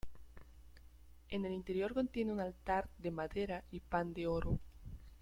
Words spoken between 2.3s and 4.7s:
un altar de madera y pan de oro.